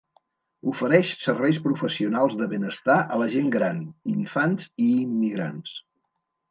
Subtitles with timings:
[0.69, 5.81] Ofereix serveis professionals de benestar a la gent gran, infants i immigrants.